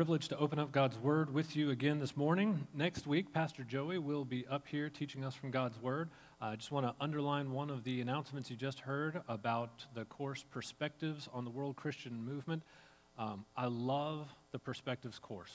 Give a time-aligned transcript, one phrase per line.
[0.00, 2.66] privilege to open up God's Word with you again this morning.
[2.72, 6.08] Next week, Pastor Joey will be up here teaching us from God's Word.
[6.40, 10.42] I just want to underline one of the announcements you just heard about the course
[10.50, 12.62] Perspectives on the World Christian Movement.
[13.18, 15.52] Um, I love the Perspectives course.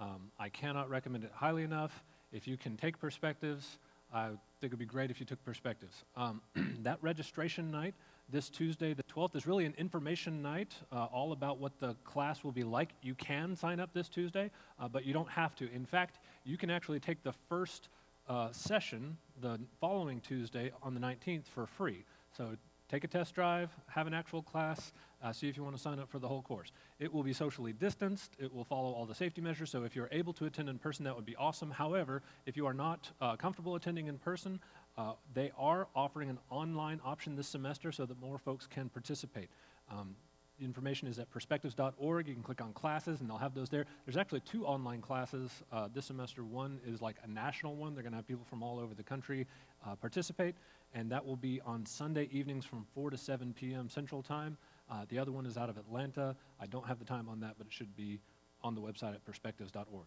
[0.00, 2.02] Um, I cannot recommend it highly enough.
[2.32, 3.78] If you can take Perspectives,
[4.12, 6.02] I think it would be great if you took Perspectives.
[6.16, 6.42] Um,
[6.82, 7.94] that registration night,
[8.28, 12.42] this Tuesday, the 12th, is really an information night, uh, all about what the class
[12.42, 12.90] will be like.
[13.02, 14.50] You can sign up this Tuesday,
[14.80, 15.72] uh, but you don't have to.
[15.72, 17.88] In fact, you can actually take the first
[18.28, 22.04] uh, session the following Tuesday on the 19th for free.
[22.36, 22.56] So
[22.88, 25.98] take a test drive, have an actual class, uh, see if you want to sign
[25.98, 26.72] up for the whole course.
[26.98, 30.08] It will be socially distanced, it will follow all the safety measures, so if you're
[30.12, 31.70] able to attend in person, that would be awesome.
[31.70, 34.60] However, if you are not uh, comfortable attending in person,
[34.98, 39.48] uh, they are offering an online option this semester so that more folks can participate.
[39.90, 40.16] Um,
[40.60, 42.26] information is at perspectives.org.
[42.26, 43.84] You can click on classes, and they'll have those there.
[44.04, 46.44] There's actually two online classes uh, this semester.
[46.44, 47.94] One is like a national one.
[47.94, 49.46] They're going to have people from all over the country
[49.86, 50.54] uh, participate,
[50.94, 53.88] and that will be on Sunday evenings from 4 to 7 p.m.
[53.88, 54.56] Central Time.
[54.90, 56.34] Uh, the other one is out of Atlanta.
[56.60, 58.20] I don't have the time on that, but it should be
[58.62, 60.06] on the website at perspectives.org.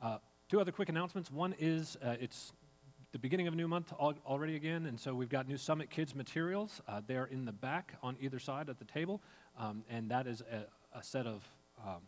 [0.00, 1.30] Uh, two other quick announcements.
[1.30, 2.52] One is uh, it's
[3.12, 6.14] the beginning of a new month already again, and so we've got new Summit Kids
[6.14, 6.80] materials.
[6.86, 9.20] Uh, they are in the back on either side at the table,
[9.58, 11.42] um, and that is a, a set of
[11.84, 12.02] um,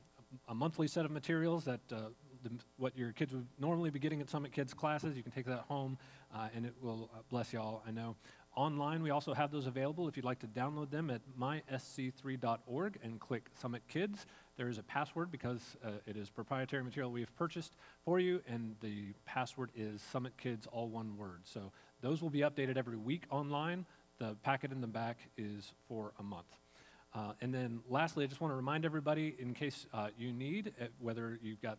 [0.49, 1.97] a monthly set of materials that uh,
[2.43, 5.17] the, what your kids would normally be getting at Summit Kids classes.
[5.17, 5.99] You can take that home,
[6.35, 7.83] uh, and it will uh, bless y'all.
[7.87, 8.17] I know.
[8.55, 13.19] Online, we also have those available if you'd like to download them at mysc3.org and
[13.19, 14.27] click Summit Kids.
[14.57, 17.73] There is a password because uh, it is proprietary material we have purchased
[18.05, 21.41] for you, and the password is Summit Kids, all one word.
[21.45, 21.73] So
[22.03, 23.87] those will be updated every week online.
[24.19, 26.57] The packet in the back is for a month.
[27.15, 30.73] Uh, and then lastly, I just want to remind everybody in case uh, you need,
[30.81, 31.79] uh, whether you've got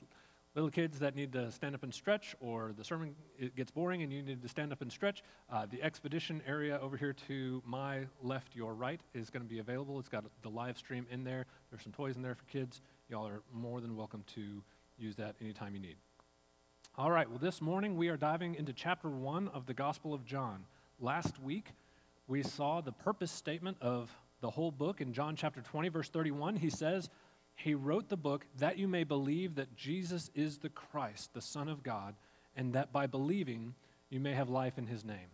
[0.56, 4.04] little kids that need to stand up and stretch, or the sermon it gets boring
[4.04, 7.62] and you need to stand up and stretch, uh, the expedition area over here to
[7.66, 10.00] my left, your right, is going to be available.
[10.00, 11.46] It's got the live stream in there.
[11.72, 12.82] There's some toys in there for kids.
[13.10, 14.62] Y'all are more than welcome to
[14.98, 15.96] use that anytime you need.
[16.96, 20.24] All right, well, this morning we are diving into chapter one of the Gospel of
[20.24, 20.66] John.
[21.00, 21.70] Last week,
[22.28, 26.58] we saw the purpose statement of the whole book in John chapter 20, verse 31.
[26.58, 27.10] He says,
[27.56, 31.70] he wrote the book that you may believe that Jesus is the Christ, the Son
[31.70, 32.16] of God,
[32.56, 33.76] and that by believing
[34.10, 35.30] you may have life in his name.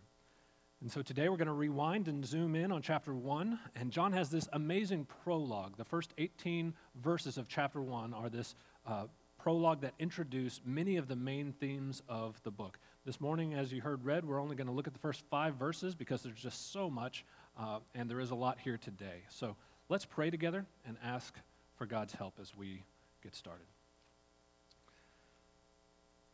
[0.80, 3.58] And so today we're going to rewind and zoom in on chapter 1.
[3.76, 5.76] And John has this amazing prologue.
[5.76, 6.72] The first 18
[7.02, 8.54] verses of chapter 1 are this
[8.86, 9.04] uh,
[9.38, 12.78] prologue that introduce many of the main themes of the book.
[13.04, 15.56] This morning, as you heard read, we're only going to look at the first five
[15.56, 17.26] verses because there's just so much,
[17.58, 19.22] uh, and there is a lot here today.
[19.28, 19.56] So
[19.90, 21.34] let's pray together and ask
[21.80, 22.84] for God's help as we
[23.22, 23.64] get started.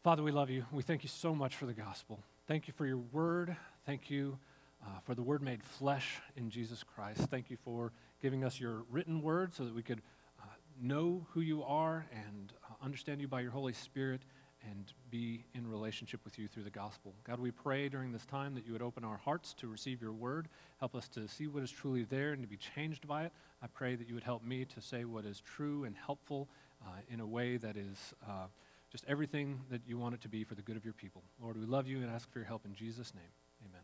[0.02, 0.64] Father, we love you.
[0.72, 2.18] We thank you so much for the gospel.
[2.48, 3.56] Thank you for your word.
[3.86, 4.40] Thank you
[4.84, 7.20] uh, for the word made flesh in Jesus Christ.
[7.30, 10.02] Thank you for giving us your written word so that we could
[10.40, 10.46] uh,
[10.82, 14.22] know who you are and uh, understand you by your Holy Spirit
[14.70, 17.14] and be in relationship with you through the gospel.
[17.24, 20.12] God, we pray during this time that you would open our hearts to receive your
[20.12, 20.48] word.
[20.78, 23.32] Help us to see what is truly there and to be changed by it.
[23.62, 26.48] I pray that you would help me to say what is true and helpful
[26.84, 28.46] uh, in a way that is uh,
[28.90, 31.22] just everything that you want it to be for the good of your people.
[31.40, 33.24] Lord, we love you and ask for your help in Jesus' name.
[33.68, 33.82] Amen.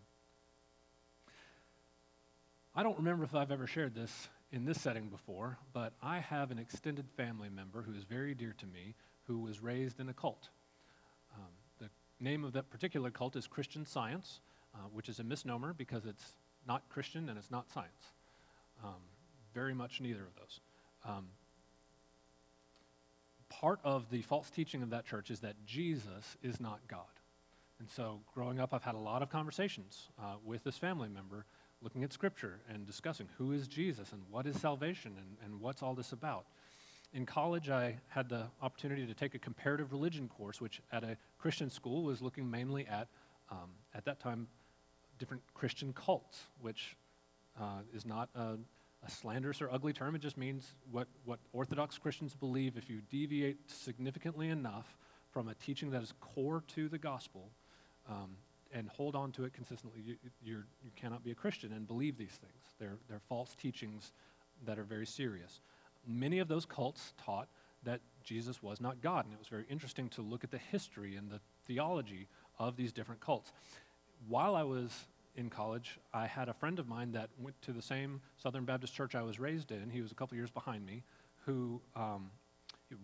[2.75, 6.51] I don't remember if I've ever shared this in this setting before, but I have
[6.51, 8.95] an extended family member who is very dear to me
[9.27, 10.49] who was raised in a cult
[12.23, 14.41] name of that particular cult is Christian Science,
[14.75, 16.33] uh, which is a misnomer because it's
[16.67, 18.13] not Christian and it's not science.
[18.83, 19.01] Um,
[19.53, 20.61] very much neither of those.
[21.05, 21.27] Um,
[23.49, 27.01] part of the false teaching of that church is that Jesus is not God.
[27.79, 31.45] And so, growing up, I've had a lot of conversations uh, with this family member
[31.83, 35.83] looking at Scripture and discussing who is Jesus and what is salvation and, and what's
[35.83, 36.47] all this about
[37.13, 41.17] in college, I had the opportunity to take a comparative religion course, which at a
[41.39, 43.09] Christian school was looking mainly at,
[43.51, 44.49] um, at that time,
[45.19, 46.97] different Christian cults, which
[47.61, 48.57] uh, is not a,
[49.05, 50.15] a, slanderous or ugly term.
[50.15, 54.97] It just means what, what Orthodox Christians believe if you deviate significantly enough
[55.31, 57.51] from a teaching that is core to the gospel
[58.09, 58.31] um,
[58.73, 60.01] and hold on to it consistently,
[60.43, 62.65] you, you cannot be a Christian and believe these things.
[62.81, 64.13] They're, they're false teachings
[64.65, 65.61] that are very serious
[66.07, 67.49] many of those cults taught
[67.85, 69.25] that Jesus was not God.
[69.25, 72.29] And it was very interesting to look at the history and the theology
[72.59, 73.53] of these different cults.
[74.29, 74.91] While I was
[75.35, 78.95] in college, I had a friend of mine that went to the same Southern Baptist
[78.95, 79.91] church I was raised in.
[79.91, 81.03] He was a couple years behind me,
[81.47, 82.31] who um,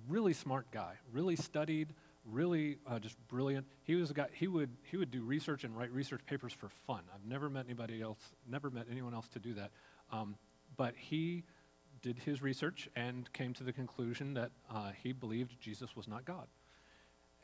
[0.08, 1.88] Really smart guy, really studied,
[2.24, 3.66] really uh, just brilliant.
[3.84, 6.68] He was a guy, he would, he would do research and write research papers for
[6.86, 7.00] fun.
[7.14, 9.70] I've never met anybody else, never met anyone else to do that.
[10.12, 10.36] Um,
[10.76, 11.44] but he
[12.02, 16.24] did his research and came to the conclusion that uh, he believed Jesus was not
[16.24, 16.46] God.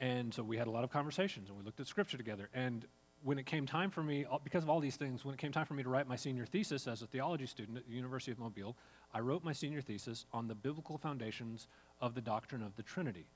[0.00, 2.48] And so we had a lot of conversations and we looked at scripture together.
[2.54, 2.86] And
[3.22, 5.64] when it came time for me, because of all these things, when it came time
[5.64, 8.38] for me to write my senior thesis as a theology student at the University of
[8.38, 8.76] Mobile,
[9.14, 11.68] I wrote my senior thesis on the biblical foundations
[12.00, 13.26] of the doctrine of the Trinity.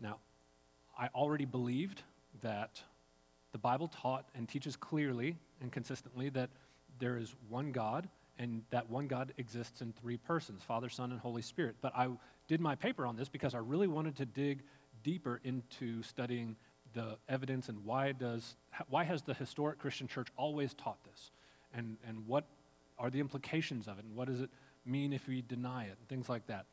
[0.00, 0.18] Now,
[0.98, 2.02] I already believed
[2.42, 2.80] that
[3.52, 6.50] the Bible taught and teaches clearly and consistently that
[6.98, 8.08] there is one God
[8.38, 11.76] and that one God exists in three persons Father, Son, and Holy Spirit.
[11.80, 12.08] But I
[12.48, 14.62] did my paper on this because I really wanted to dig
[15.02, 16.56] deeper into studying
[16.94, 18.56] the evidence and why does
[18.88, 21.30] why has the historic Christian church always taught this,
[21.74, 22.44] and and what
[22.98, 24.50] are the implications of it, and what does it
[24.86, 26.66] mean if we deny it, and things like that.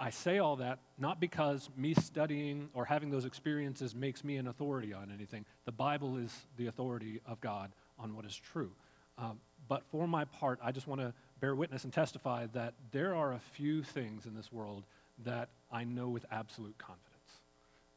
[0.00, 4.48] I say all that not because me studying or having those experiences makes me an
[4.48, 5.44] authority on anything.
[5.64, 8.72] The Bible is the authority of God on what is true.
[9.18, 13.14] Um, but for my part, I just want to bear witness and testify that there
[13.14, 14.84] are a few things in this world
[15.24, 17.08] that I know with absolute confidence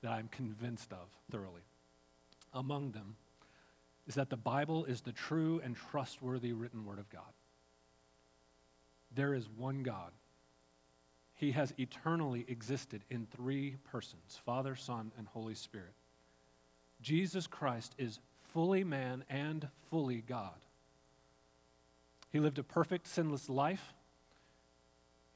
[0.01, 1.61] that I'm convinced of thoroughly.
[2.53, 3.15] Among them
[4.07, 7.21] is that the Bible is the true and trustworthy written word of God.
[9.13, 10.11] There is one God.
[11.35, 15.93] He has eternally existed in three persons Father, Son, and Holy Spirit.
[17.01, 18.19] Jesus Christ is
[18.53, 20.53] fully man and fully God.
[22.35, 23.93] He lived a perfect, sinless life.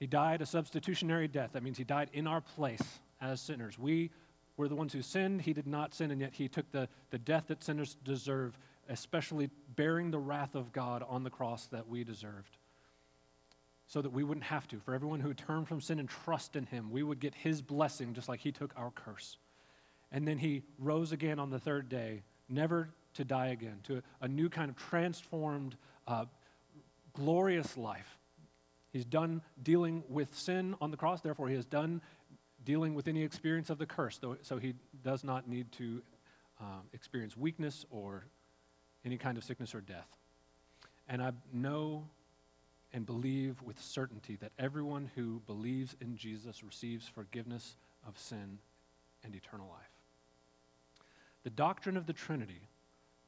[0.01, 1.51] He died a substitutionary death.
[1.53, 2.81] That means he died in our place
[3.21, 3.79] as sinners.
[3.79, 4.11] We
[4.57, 5.43] we're the ones who sinned.
[5.43, 8.59] He did not sin, and yet he took the, the death that sinners deserve,
[8.89, 12.57] especially bearing the wrath of God on the cross that we deserved.
[13.87, 14.79] So that we wouldn't have to.
[14.81, 18.13] For everyone who turned from sin and trust in him, we would get his blessing
[18.13, 19.37] just like he took our curse.
[20.11, 24.27] And then he rose again on the third day, never to die again, to a
[24.27, 26.25] new kind of transformed, uh,
[27.13, 28.17] glorious life.
[28.91, 32.01] He's done dealing with sin on the cross, therefore, he has done
[32.65, 34.73] dealing with any experience of the curse, so he
[35.03, 36.01] does not need to
[36.59, 38.25] um, experience weakness or
[39.05, 40.07] any kind of sickness or death.
[41.07, 42.05] And I know
[42.91, 47.75] and believe with certainty that everyone who believes in Jesus receives forgiveness
[48.07, 48.59] of sin
[49.23, 49.91] and eternal life.
[51.43, 52.67] The doctrine of the Trinity,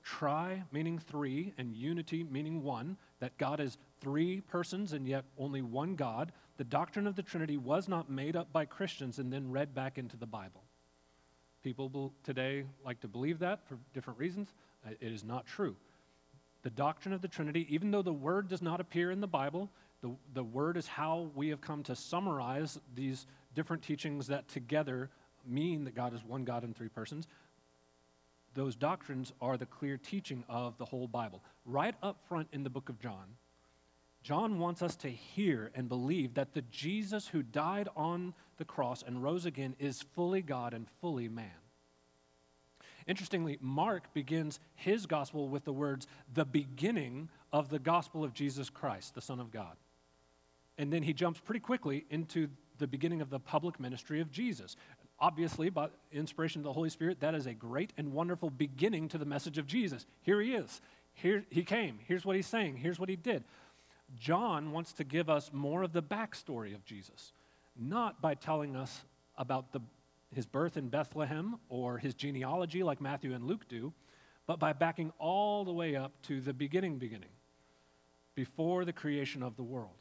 [0.04, 5.62] tri meaning three and unity meaning one, that God is three persons and yet only
[5.62, 9.52] one God, the doctrine of the Trinity was not made up by Christians and then
[9.52, 10.64] read back into the Bible.
[11.64, 14.54] People today like to believe that for different reasons.
[14.86, 15.76] Uh, it is not true.
[16.64, 19.70] The doctrine of the Trinity, even though the word does not appear in the Bible,
[20.02, 25.10] the, the word is how we have come to summarize these different teachings that together
[25.48, 27.28] mean that God is one God in three persons.
[28.54, 31.44] Those doctrines are the clear teaching of the whole Bible.
[31.66, 33.38] Right up front in the book of John,
[34.24, 39.04] John wants us to hear and believe that the Jesus who died on the cross
[39.06, 41.50] and rose again is fully God and fully man.
[43.08, 48.70] Interestingly, Mark begins his gospel with the words, the beginning of the gospel of Jesus
[48.70, 49.76] Christ, the Son of God.
[50.78, 54.76] And then he jumps pretty quickly into the beginning of the public ministry of Jesus.
[55.22, 59.20] Obviously, by inspiration of the Holy Spirit, that is a great and wonderful beginning to
[59.20, 60.08] the message of Jesus.
[60.24, 60.82] Here he is.
[61.14, 62.00] Here he came.
[62.08, 62.78] Here's what he's saying.
[62.78, 63.44] Here's what he did.
[64.18, 67.34] John wants to give us more of the backstory of Jesus,
[67.80, 69.04] not by telling us
[69.38, 69.82] about the,
[70.34, 73.94] his birth in Bethlehem or his genealogy like Matthew and Luke do,
[74.48, 77.30] but by backing all the way up to the beginning, beginning,
[78.34, 79.92] before the creation of the world.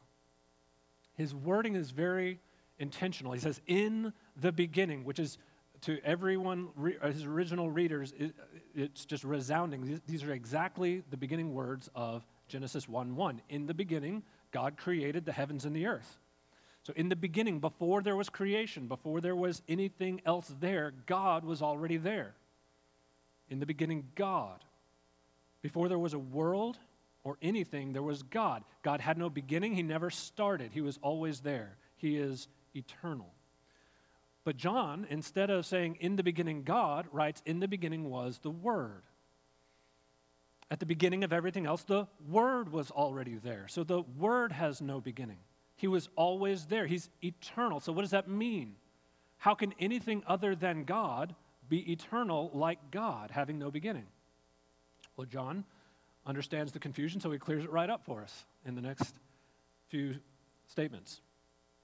[1.15, 2.41] His wording is very
[2.81, 3.33] intentional.
[3.33, 5.39] He says, in the beginning, which is
[5.83, 6.69] to everyone,
[7.01, 8.27] uh, his original readers, uh,
[8.75, 10.01] it's just resounding.
[10.07, 13.43] These are exactly the beginning words of Genesis 1 1.
[13.49, 16.19] In the beginning, God created the heavens and the earth.
[16.83, 21.45] So, in the beginning, before there was creation, before there was anything else there, God
[21.45, 22.35] was already there.
[23.49, 24.65] In the beginning, God.
[25.63, 26.79] Before there was a world
[27.23, 28.65] or anything, there was God.
[28.83, 31.77] God had no beginning, He never started, He was always there.
[31.97, 33.33] He is eternal.
[34.45, 38.51] But John, instead of saying, in the beginning, God, writes, in the beginning was the
[38.51, 39.03] Word.
[40.71, 43.67] At the beginning of everything else, the Word was already there.
[43.69, 45.39] So the Word has no beginning.
[45.77, 46.87] He was always there.
[46.87, 47.81] He's eternal.
[47.81, 48.77] So what does that mean?
[49.39, 51.35] How can anything other than God
[51.69, 54.07] be eternal like God, having no beginning?
[55.17, 55.65] Well, John
[56.27, 59.15] understands the confusion, so he clears it right up for us in the next
[59.89, 60.17] few
[60.67, 61.21] statements.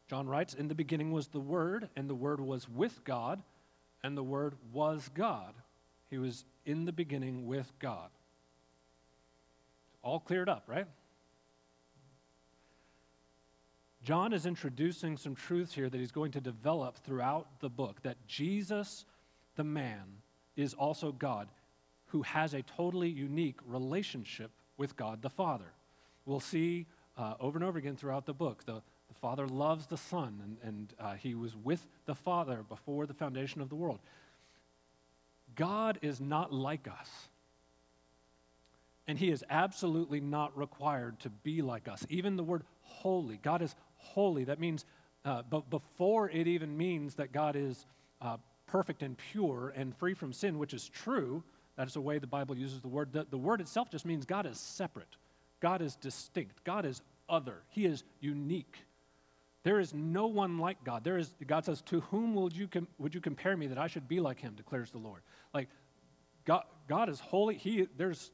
[0.08, 3.42] John writes, In the beginning was the Word, and the Word was with God,
[4.02, 5.54] and the Word was God.
[6.10, 8.10] He was in the beginning with God.
[10.02, 10.86] All cleared up, right?
[14.04, 18.16] John is introducing some truths here that he's going to develop throughout the book that
[18.28, 19.04] Jesus,
[19.56, 20.04] the man,
[20.54, 21.48] is also God
[22.06, 25.72] who has a totally unique relationship with God the Father.
[26.24, 26.86] We'll see
[27.16, 28.80] uh, over and over again throughout the book the,
[29.26, 33.60] Father loves the Son, and, and uh, he was with the Father before the foundation
[33.60, 33.98] of the world.
[35.56, 37.10] God is not like us.
[39.08, 42.06] And he is absolutely not required to be like us.
[42.08, 44.44] Even the word holy, God is holy.
[44.44, 44.84] That means,
[45.24, 47.84] uh, but before it even means that God is
[48.22, 48.36] uh,
[48.68, 51.42] perfect and pure and free from sin, which is true,
[51.76, 53.12] that is the way the Bible uses the word.
[53.12, 55.16] The, the word itself just means God is separate,
[55.58, 58.85] God is distinct, God is other, He is unique.
[59.66, 61.02] There is no one like God.
[61.02, 63.88] There is, God says, To whom would you, com- would you compare me that I
[63.88, 65.22] should be like him, declares the Lord.
[65.52, 65.68] Like,
[66.44, 67.56] God, God is holy.
[67.56, 68.30] He, there's,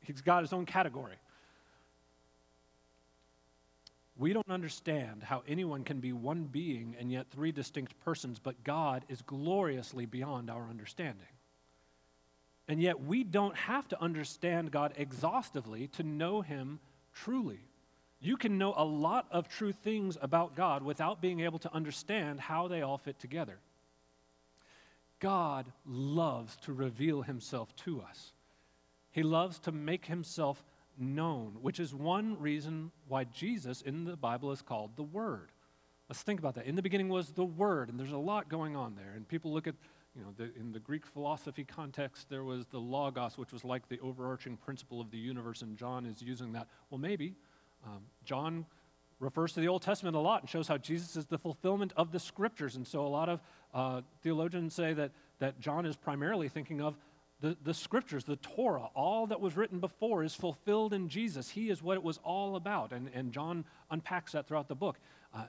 [0.00, 1.14] he's got his own category.
[4.18, 8.62] We don't understand how anyone can be one being and yet three distinct persons, but
[8.64, 11.24] God is gloriously beyond our understanding.
[12.68, 16.80] And yet, we don't have to understand God exhaustively to know Him
[17.14, 17.60] truly.
[18.22, 22.38] You can know a lot of true things about God without being able to understand
[22.38, 23.58] how they all fit together.
[25.18, 28.32] God loves to reveal Himself to us,
[29.10, 30.62] He loves to make Himself
[30.96, 35.50] known, which is one reason why Jesus in the Bible is called the Word.
[36.08, 36.66] Let's think about that.
[36.66, 39.14] In the beginning was the Word, and there's a lot going on there.
[39.16, 39.74] And people look at,
[40.14, 43.88] you know, the, in the Greek philosophy context, there was the Logos, which was like
[43.88, 46.68] the overarching principle of the universe, and John is using that.
[46.90, 47.34] Well, maybe.
[47.84, 48.66] Um, John
[49.18, 52.12] refers to the Old Testament a lot and shows how Jesus is the fulfillment of
[52.12, 52.76] the Scriptures.
[52.76, 53.40] And so a lot of
[53.72, 56.96] uh, theologians say that, that John is primarily thinking of
[57.42, 61.50] the, the scriptures, the Torah, all that was written before is fulfilled in Jesus.
[61.50, 62.92] He is what it was all about.
[62.92, 64.98] And, and John unpacks that throughout the book.
[65.34, 65.46] Uh,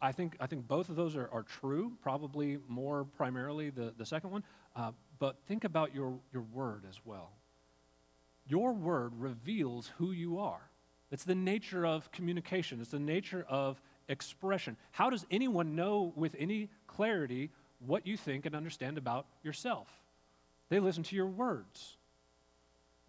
[0.00, 4.06] I, think, I think both of those are, are true, probably more primarily the, the
[4.06, 4.42] second one.
[4.74, 7.32] Uh, but think about your, your word as well.
[8.48, 10.70] Your word reveals who you are.
[11.10, 14.76] It's the nature of communication, it's the nature of expression.
[14.92, 19.88] How does anyone know with any clarity what you think and understand about yourself?
[20.68, 21.96] They listen to your words.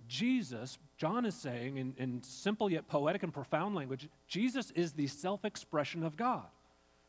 [0.07, 5.07] Jesus, John is saying in, in simple yet poetic and profound language, Jesus is the
[5.07, 6.45] self expression of God.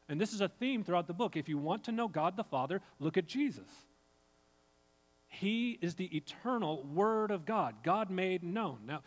[0.08, 1.36] And this is a theme throughout the book.
[1.36, 3.68] If you want to know God the Father, look at Jesus.
[5.28, 8.78] He is the eternal Word of God, God made known.
[8.86, 9.02] Now,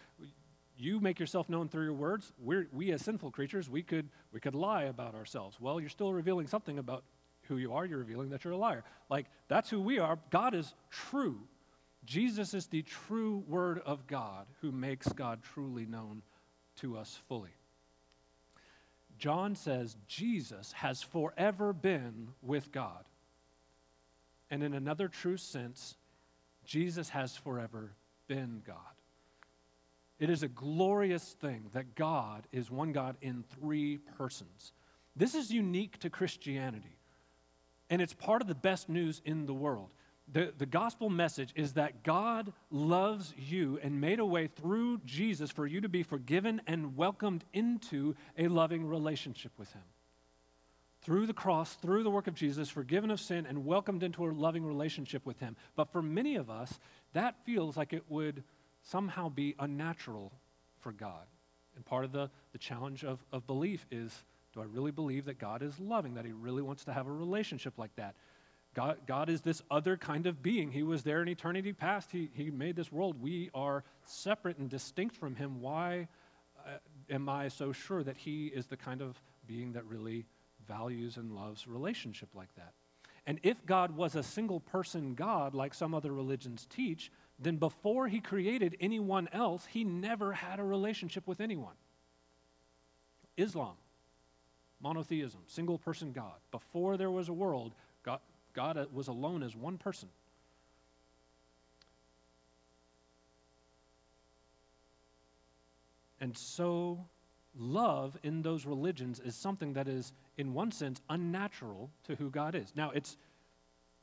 [0.81, 2.33] you make yourself known through your words.
[2.39, 5.57] We're, we, as sinful creatures, we could, we could lie about ourselves.
[5.59, 7.03] Well, you're still revealing something about
[7.43, 8.83] who you are, you're revealing that you're a liar.
[9.09, 10.17] Like, that's who we are.
[10.29, 11.39] God is true.
[12.05, 16.21] Jesus is the true Word of God who makes God truly known
[16.77, 17.51] to us fully.
[19.19, 23.05] John says Jesus has forever been with God.
[24.49, 25.95] And in another true sense,
[26.65, 27.93] Jesus has forever
[28.27, 28.77] been God.
[30.21, 34.71] It is a glorious thing that God is one God in three persons.
[35.15, 36.95] This is unique to Christianity.
[37.89, 39.89] And it's part of the best news in the world.
[40.31, 45.49] The, the gospel message is that God loves you and made a way through Jesus
[45.49, 49.81] for you to be forgiven and welcomed into a loving relationship with Him.
[51.01, 54.29] Through the cross, through the work of Jesus, forgiven of sin and welcomed into a
[54.31, 55.55] loving relationship with Him.
[55.75, 56.79] But for many of us,
[57.13, 58.43] that feels like it would
[58.83, 60.31] somehow be unnatural
[60.79, 61.25] for God.
[61.75, 64.23] And part of the, the challenge of, of belief is
[64.53, 67.11] do I really believe that God is loving, that He really wants to have a
[67.11, 68.15] relationship like that?
[68.73, 70.71] God, God is this other kind of being.
[70.71, 72.11] He was there in eternity past.
[72.11, 73.21] He, he made this world.
[73.21, 75.61] We are separate and distinct from Him.
[75.61, 76.07] Why
[76.65, 76.77] uh,
[77.09, 80.25] am I so sure that He is the kind of being that really
[80.67, 82.73] values and loves relationship like that?
[83.27, 87.11] And if God was a single person God, like some other religions teach,
[87.41, 91.75] then before He created anyone else, He never had a relationship with anyone.
[93.37, 93.75] Islam
[94.81, 96.33] monotheism, single person God.
[96.51, 98.19] Before there was a world, God,
[98.53, 100.09] God was alone as one person.
[106.19, 107.03] And so,
[107.57, 112.53] love in those religions is something that is, in one sense, unnatural to who God
[112.53, 112.71] is.
[112.75, 113.17] Now, it's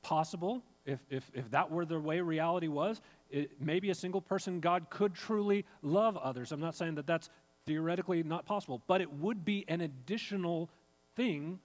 [0.03, 4.61] possible, if, if, if that were the way reality was, it, maybe a single person
[4.61, 6.53] God could truly love others.
[6.53, 7.29] I'm not saying that that's
[7.67, 10.71] theoretically not possible, but it would be an additional
[11.17, 11.59] thing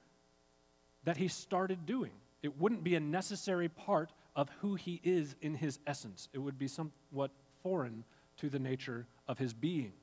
[1.06, 2.12] that he started doing.
[2.42, 6.28] It wouldn't be a necessary part of who he is in his essence.
[6.34, 8.04] It would be somewhat foreign
[8.38, 9.94] to the nature of his being.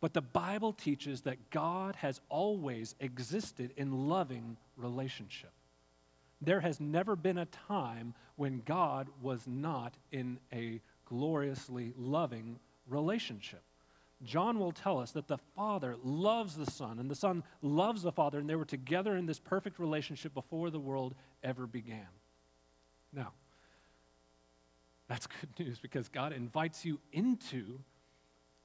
[0.00, 5.50] But the Bible teaches that God has always existed in loving relationship.
[6.40, 13.62] There has never been a time when God was not in a gloriously loving relationship.
[14.24, 18.10] John will tell us that the Father loves the Son, and the Son loves the
[18.12, 22.08] Father, and they were together in this perfect relationship before the world ever began.
[23.12, 23.32] Now,
[25.08, 27.80] that's good news because God invites you into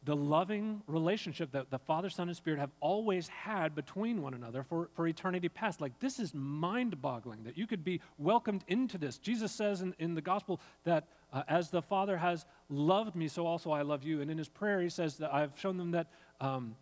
[0.05, 4.63] the loving relationship that the Father, Son, and Spirit have always had between one another
[4.63, 5.79] for, for eternity past.
[5.79, 9.17] Like, this is mind boggling that you could be welcomed into this.
[9.17, 13.47] Jesus says in, in the gospel that uh, as the Father has loved me, so
[13.47, 14.21] also I love you.
[14.21, 16.07] And in his prayer, he says that I've shown them that
[16.41, 16.75] um,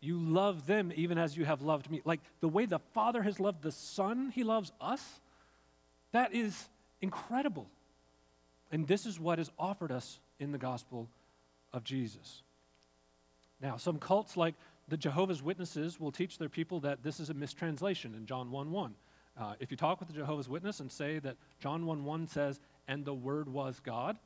[0.00, 2.02] you love them even as you have loved me.
[2.04, 5.20] Like, the way the Father has loved the Son, he loves us.
[6.12, 6.68] That is
[7.00, 7.68] incredible.
[8.72, 11.08] And this is what is offered us in the gospel
[11.72, 12.42] of Jesus.
[13.60, 14.54] Now, some cults like
[14.88, 18.70] the Jehovah's Witnesses will teach their people that this is a mistranslation in John 1
[18.70, 18.94] 1.
[19.38, 22.60] Uh, if you talk with the Jehovah's Witness and say that John 1 1 says,
[22.88, 24.18] and the Word was God,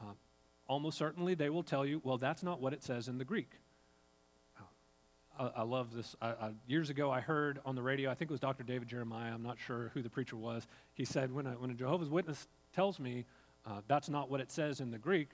[0.00, 0.12] uh,
[0.68, 3.50] almost certainly they will tell you, well, that's not what it says in the Greek.
[4.58, 4.64] Uh,
[5.38, 6.14] I, I, love this.
[6.20, 8.62] I, years ago, I heard on the radio, I think it was Dr.
[8.64, 10.66] David Jeremiah, I'm not sure who the preacher was.
[10.94, 13.24] He said, when a, when a Jehovah's Witness tells me
[13.66, 15.28] uh, that's not what it says in the Greek,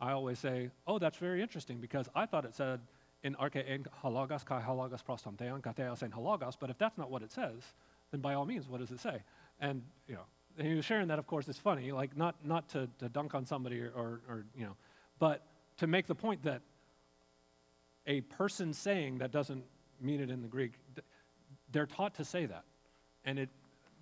[0.00, 2.80] I always say, oh, that's very interesting because I thought it said
[3.22, 7.22] in arche en halagos kai halagos prostanteon kateos en halagos, but if that's not what
[7.22, 7.62] it says,
[8.10, 9.22] then by all means, what does it say?
[9.60, 10.22] And, you know,
[10.56, 13.34] and he was sharing that, of course, is funny, like not, not to, to dunk
[13.34, 14.76] on somebody or, or, or, you know,
[15.18, 15.44] but
[15.78, 16.62] to make the point that
[18.06, 19.64] a person saying that doesn't
[20.00, 20.72] mean it in the Greek,
[21.72, 22.64] they're taught to say that.
[23.24, 23.48] And it,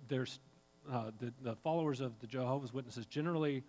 [0.07, 0.39] there's,
[0.91, 3.63] uh, the, the followers of the Jehovah's Witnesses generally,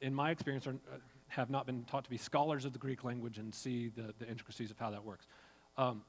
[0.00, 0.96] in my experience, are, uh,
[1.28, 4.28] have not been taught to be scholars of the Greek language and see the, the
[4.28, 5.26] intricacies of how that works.
[5.76, 6.02] Um,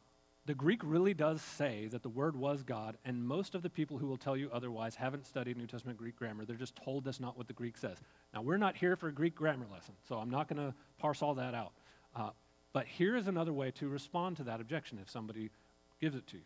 [0.46, 3.98] the Greek really does say that the word was God, and most of the people
[3.98, 6.46] who will tell you otherwise haven't studied New Testament Greek grammar.
[6.46, 7.98] They're just told that's not what the Greek says.
[8.34, 11.22] Now, we're not here for a Greek grammar lesson, so I'm not going to parse
[11.22, 11.74] all that out.
[12.16, 12.30] Uh,
[12.72, 15.50] but here is another way to respond to that objection if somebody
[16.00, 16.44] gives it to you.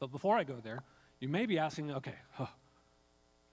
[0.00, 0.82] But before I go there,
[1.18, 2.46] you may be asking, okay, huh,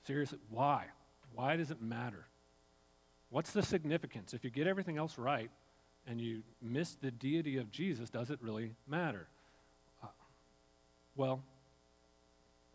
[0.06, 0.88] seriously, why?
[1.34, 2.28] Why does it matter?
[3.36, 4.34] What's the significance?
[4.34, 5.52] If you get everything else right
[6.08, 9.28] and you miss the deity of Jesus, does it really matter?
[10.02, 10.08] Uh,
[11.18, 11.44] well,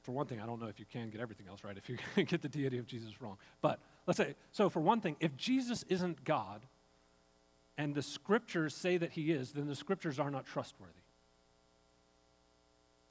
[0.02, 1.96] for one thing, I don't know if you can get everything else right if you
[2.26, 3.38] get the deity of Jesus wrong.
[3.62, 6.60] But let's say, so for one thing, if Jesus isn't God
[7.78, 10.92] and the scriptures say that he is, then the scriptures are not trustworthy.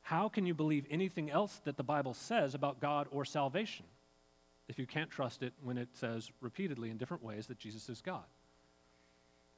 [0.04, 3.88] How can you believe anything else that the Bible says about God or salvation?
[4.70, 8.00] If you can't trust it when it says repeatedly in different ways that Jesus is
[8.02, 8.24] God.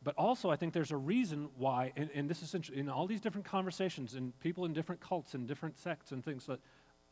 [0.04, 3.22] But also, I think there's a reason why, and, and this is in all these
[3.22, 6.60] different conversations and people in different cults and different sects and things that,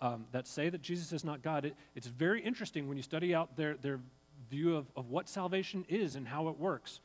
[0.02, 3.36] um, that say that Jesus is not God, it, it's very interesting when you study
[3.36, 4.00] out their, their
[4.50, 7.02] view of, of what salvation is and how it works.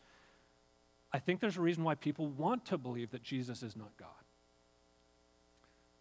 [1.12, 4.08] I think there's a reason why people want to believe that Jesus is not God.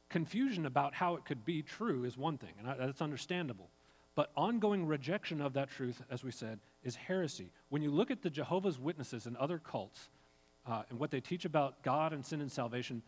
[0.08, 3.70] Confusion about how it could be true is one thing, and I, that's understandable.
[4.16, 7.52] But ongoing rejection of that truth, as we said, is heresy.
[7.70, 10.10] When you look at the Jehovah's Witnesses and other cults
[10.68, 13.02] uh, and what they teach about God and sin and salvation,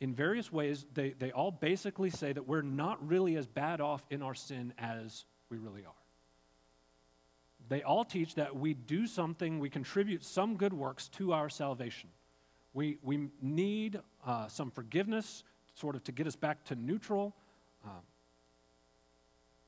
[0.00, 4.04] in various ways, they, they all basically say that we're not really as bad off
[4.10, 5.92] in our sin as we really are.
[7.68, 12.10] They all teach that we do something, we contribute some good works to our salvation.
[12.74, 15.42] We, we need uh, some forgiveness,
[15.74, 17.34] sort of to get us back to neutral.
[17.84, 17.88] Uh,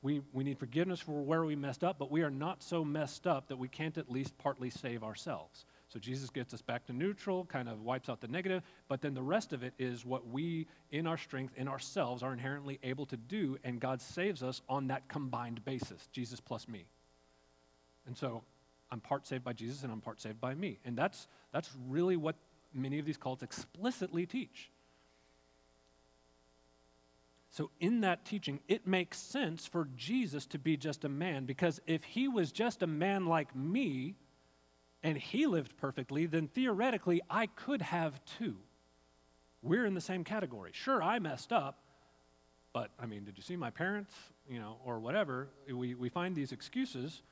[0.01, 3.27] we, we need forgiveness for where we messed up, but we are not so messed
[3.27, 5.65] up that we can't at least partly save ourselves.
[5.89, 9.13] So Jesus gets us back to neutral, kind of wipes out the negative, but then
[9.13, 13.07] the rest of it is what we, in our strength, in ourselves, are inherently able
[13.07, 16.85] to do, and God saves us on that combined basis Jesus plus me.
[18.05, 18.43] And so
[18.91, 20.79] I'm part saved by Jesus and I'm part saved by me.
[20.85, 22.35] And that's, that's really what
[22.73, 24.71] many of these cults explicitly teach.
[27.51, 31.81] So, in that teaching, it makes sense for Jesus to be just a man because
[31.87, 34.15] if he was just a man like me
[35.01, 38.57] and he lived perfectly, then theoretically I could have too.
[39.63, 40.71] We're in the same category.
[40.73, 41.79] Sure, I messed up,
[42.71, 44.13] but I mean, did you see my parents?
[44.47, 45.49] You know, or whatever.
[45.71, 47.23] We, we find these excuses,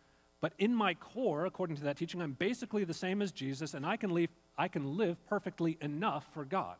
[0.42, 3.86] but in my core, according to that teaching, I'm basically the same as Jesus and
[3.86, 6.78] I can live, I can live perfectly enough for God.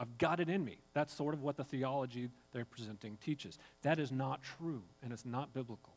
[0.00, 0.78] I've got it in me.
[0.94, 3.58] That's sort of what the theology they're presenting teaches.
[3.82, 5.92] That is not true, and it's not biblical.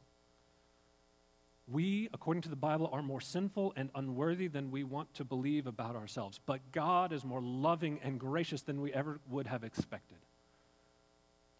[1.70, 5.68] We, according to the Bible, are more sinful and unworthy than we want to believe
[5.68, 6.38] about ourselves.
[6.46, 10.18] But God is more loving and gracious than we ever would have expected.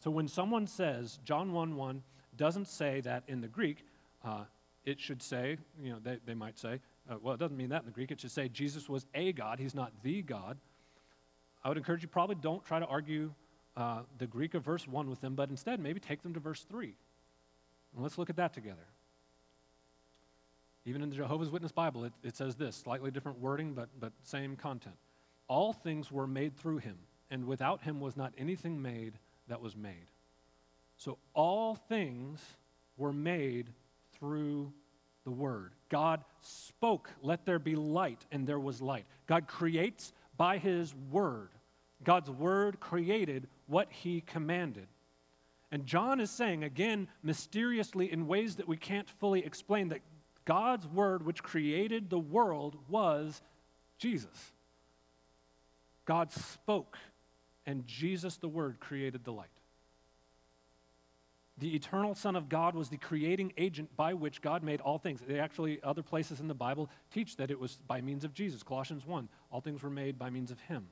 [0.04, 2.04] So when someone says, John 1 1
[2.36, 3.86] doesn't say that in the Greek,
[4.26, 4.44] uh,
[4.84, 7.84] it should say, you know, they, they might say, uh, well, it doesn't mean that
[7.84, 8.12] in the Greek.
[8.12, 9.60] It should say Jesus was a God.
[9.60, 10.58] He's not the God.
[11.64, 13.34] I would encourage you probably don't try to argue
[13.76, 16.66] uh, the Greek of verse 1 with them, but instead maybe take them to verse
[16.70, 16.96] 3.
[17.94, 18.86] And let's look at that together.
[20.86, 24.12] Even in the Jehovah's Witness Bible, it, it says this slightly different wording, but, but
[24.24, 24.96] same content.
[25.48, 26.98] All things were made through him,
[27.32, 29.14] and without him was not anything made
[29.48, 30.12] that was made.
[30.98, 32.42] So all things
[32.98, 33.70] were made
[34.14, 34.74] through
[35.24, 35.74] the Word.
[35.90, 39.06] God spoke, let there be light, and there was light.
[39.26, 41.50] God creates by His Word.
[42.04, 44.88] God's Word created what He commanded.
[45.72, 50.02] And John is saying, again, mysteriously in ways that we can't fully explain, that
[50.46, 53.42] God's Word, which created the world, was
[53.98, 54.52] Jesus.
[56.06, 56.98] God spoke,
[57.66, 59.48] and Jesus, the Word, created the light.
[61.60, 65.22] The eternal Son of God was the creating agent by which God made all things.
[65.26, 68.64] They actually, other places in the Bible teach that it was by means of Jesus.
[68.64, 70.88] Colossians 1, all things were made by means of Him.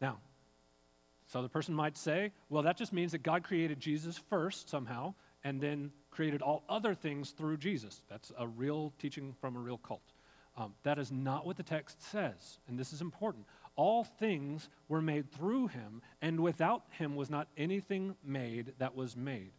[0.00, 0.18] Now,
[1.26, 5.14] so the person might say, well, that just means that God created Jesus first somehow,
[5.42, 8.02] and then created all other things through Jesus.
[8.10, 10.02] That's a real teaching from a real cult.
[10.56, 13.46] Um, that is not what the text says, and this is important.
[13.80, 19.16] All things were made through him, and without him was not anything made that was
[19.16, 19.52] made.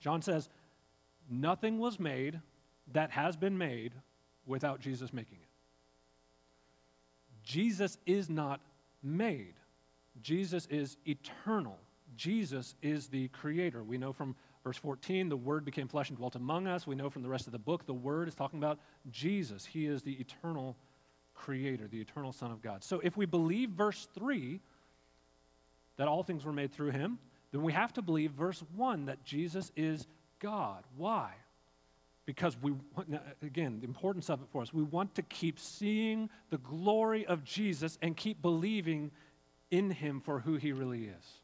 [0.00, 0.48] John says,
[1.28, 2.40] Nothing was made
[2.94, 3.92] that has been made
[4.46, 5.48] without Jesus making it.
[7.42, 8.62] Jesus is not
[9.02, 9.56] made,
[10.22, 11.78] Jesus is eternal.
[12.16, 13.82] Jesus is the creator.
[13.82, 14.34] We know from
[14.64, 16.86] verse 14, the Word became flesh and dwelt among us.
[16.86, 18.78] We know from the rest of the book, the Word is talking about
[19.10, 19.66] Jesus.
[19.66, 20.76] He is the eternal
[21.42, 22.84] creator, the eternal Son of God.
[22.84, 24.60] So if we believe verse 3,
[25.96, 27.18] that all things were made through him,
[27.50, 30.06] then we have to believe verse 1 that Jesus is
[30.38, 30.84] God.
[30.96, 31.32] Why?
[32.24, 32.72] Because we,
[33.42, 37.44] again, the importance of it for us, we want to keep seeing the glory of
[37.44, 39.10] Jesus and keep believing
[39.70, 41.40] in him for who he really is.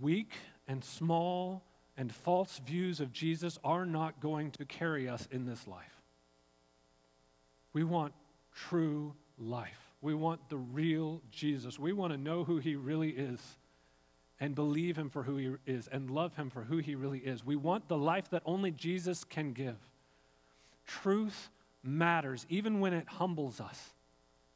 [0.00, 0.32] Weak
[0.66, 1.62] and small
[1.96, 5.93] and false views of Jesus are not going to carry us in this life.
[7.74, 8.14] We want
[8.54, 9.92] true life.
[10.00, 11.78] We want the real Jesus.
[11.78, 13.40] We want to know who he really is
[14.40, 17.44] and believe him for who he is and love him for who he really is.
[17.44, 19.76] We want the life that only Jesus can give.
[20.86, 21.50] Truth
[21.82, 23.94] matters, even when it humbles us,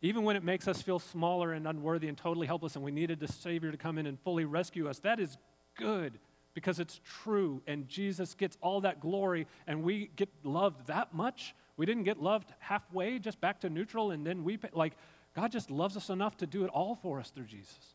[0.00, 3.18] even when it makes us feel smaller and unworthy and totally helpless, and we needed
[3.20, 4.98] the Savior to come in and fully rescue us.
[5.00, 5.38] That is
[5.76, 6.18] good
[6.54, 11.54] because it's true, and Jesus gets all that glory, and we get loved that much
[11.78, 14.68] we didn't get loved halfway, just back to neutral, and then we, pay.
[14.74, 14.94] like,
[15.34, 17.94] God just loves us enough to do it all for us through Jesus.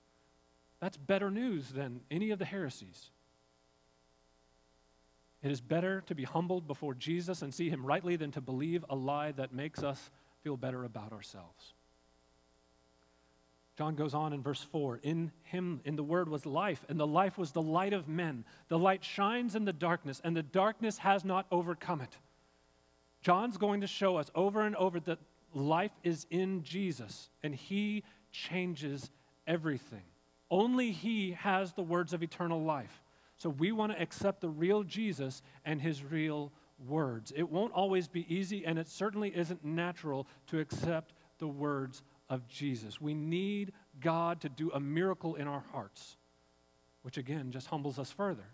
[0.80, 3.12] That's better news than any of the heresies.
[5.42, 8.86] It is better to be humbled before Jesus and see him rightly than to believe
[8.90, 10.10] a lie that makes us
[10.42, 11.74] feel better about ourselves.
[13.78, 17.08] John goes on in verse 4 In him, in the Word, was life, and the
[17.08, 18.46] life was the light of men.
[18.70, 22.18] The light shines in the darkness, and the darkness has not overcome it.
[23.24, 25.18] John's going to show us over and over that
[25.54, 29.10] life is in Jesus and he changes
[29.48, 30.04] everything.
[30.52, 33.02] Only he has the words of eternal life.
[33.38, 36.52] So we want to accept the real Jesus and his real
[36.88, 37.34] words.
[37.36, 42.48] It won't always be easy, and it certainly isn't natural to accept the words of
[42.48, 43.02] Jesus.
[43.02, 46.18] We need God to do a miracle in our hearts,
[47.02, 48.46] which again just humbles us further.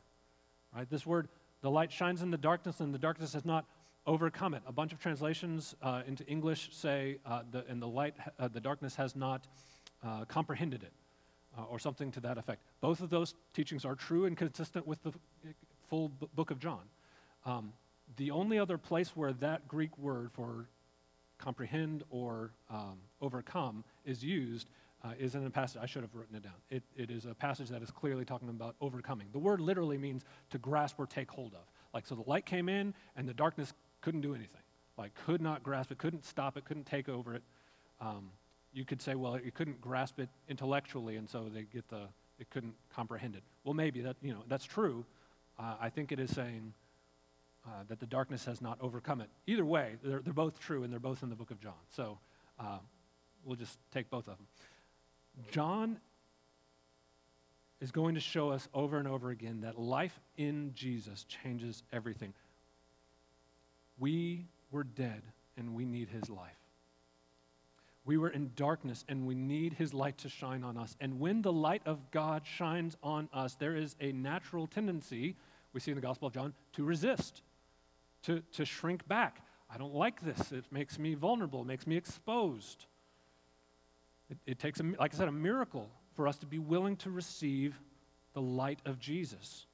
[0.74, 0.90] Right?
[0.90, 1.28] This word,
[1.62, 3.66] the light shines in the darkness, and the darkness has not
[4.10, 4.64] overcome it.
[4.66, 8.60] A bunch of translations uh, into English say, uh, the, and the light, uh, the
[8.60, 9.48] darkness has not
[10.04, 10.92] uh, comprehended it,
[11.58, 12.64] uh, or something to that effect.
[12.82, 15.12] Both of those teachings are true and consistent with the
[15.90, 16.82] full book of John.
[17.46, 17.72] Um,
[18.18, 20.66] the only other place where that Greek word for
[21.38, 24.70] comprehend or um, overcome is used
[25.04, 26.60] uh, is in a passage, I should have written it down.
[26.70, 29.28] It, it is a passage that is clearly talking about overcoming.
[29.32, 31.62] The word literally means to grasp or take hold of.
[31.94, 34.62] Like, so the light came in and the darkness couldn't do anything.
[34.98, 37.44] Like, could not grasp it, couldn't stop it, couldn't take over it.
[38.02, 38.32] Um,
[38.74, 42.02] you could say, well, it couldn't grasp it intellectually, and so they get the,
[42.38, 43.44] it couldn't comprehend it.
[43.64, 45.06] Well, maybe that, you know, that's true.
[45.58, 46.74] Uh, I think it is saying
[47.66, 49.30] uh, that the darkness has not overcome it.
[49.48, 51.74] Either way, they're, they're both true and they're both in the book of John.
[51.90, 52.20] So
[52.60, 52.80] uh,
[53.44, 54.48] we'll just take both of them.
[55.52, 56.00] John
[57.82, 62.34] is going to show us over and over again that life in Jesus changes everything.
[64.00, 65.22] We were dead
[65.58, 66.56] and we need his life.
[68.06, 70.96] We were in darkness and we need his light to shine on us.
[71.00, 75.36] And when the light of God shines on us, there is a natural tendency,
[75.74, 77.44] we see in the Gospel of John, to resist,
[78.24, 79.44] to, to shrink back.
[79.70, 80.52] I don't like this.
[80.52, 82.86] It makes me vulnerable, it makes me exposed.
[84.30, 87.12] It, it takes, a, like I said, a miracle for us to be willing to
[87.12, 87.80] receive
[88.34, 89.66] the light of Jesus.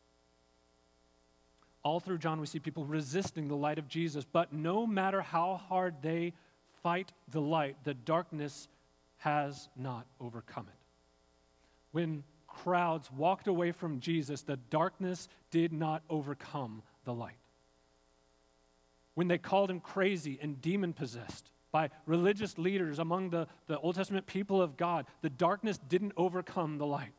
[1.86, 5.62] All through John, we see people resisting the light of Jesus, but no matter how
[5.70, 6.34] hard they
[6.82, 8.68] fight the light, the darkness
[9.18, 10.80] has not overcome it.
[11.92, 17.38] When crowds walked away from Jesus, the darkness did not overcome the light.
[19.14, 23.94] When they called him crazy and demon possessed by religious leaders among the, the Old
[23.94, 27.14] Testament people of God, the darkness didn't overcome the light.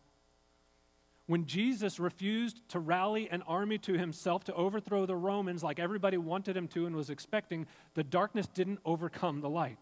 [1.26, 6.16] When Jesus refused to rally an army to himself to overthrow the Romans like everybody
[6.16, 9.78] wanted him to and was expecting, the darkness didn't overcome the light.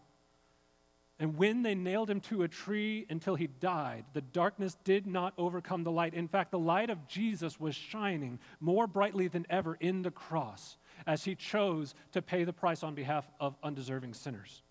[1.19, 5.33] And when they nailed him to a tree until he died, the darkness did not
[5.37, 6.13] overcome the light.
[6.13, 10.77] In fact, the light of Jesus was shining more brightly than ever in the cross
[11.07, 14.63] as he chose to pay the price on behalf of undeserving sinners.